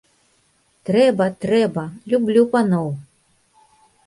Трэба, 0.89 1.27
трэба, 1.45 1.83
люблю 2.15 2.43
паноў! 2.57 2.89